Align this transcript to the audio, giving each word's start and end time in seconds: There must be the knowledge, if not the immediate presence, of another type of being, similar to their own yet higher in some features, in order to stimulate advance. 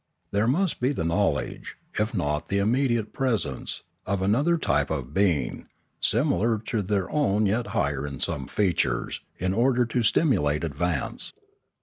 There 0.31 0.47
must 0.47 0.79
be 0.79 0.93
the 0.93 1.03
knowledge, 1.03 1.77
if 1.99 2.15
not 2.15 2.49
the 2.49 2.57
immediate 2.57 3.13
presence, 3.13 3.83
of 4.07 4.23
another 4.23 4.57
type 4.57 4.89
of 4.89 5.13
being, 5.13 5.67
similar 5.99 6.57
to 6.57 6.81
their 6.81 7.07
own 7.11 7.45
yet 7.45 7.67
higher 7.67 8.07
in 8.07 8.19
some 8.19 8.47
features, 8.47 9.21
in 9.37 9.53
order 9.53 9.85
to 9.85 10.01
stimulate 10.01 10.63
advance. 10.63 11.33